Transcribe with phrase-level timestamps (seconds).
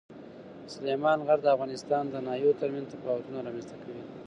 [0.73, 4.03] سلیمان غر د افغانستان د ناحیو ترمنځ تفاوتونه رامنځته کوي.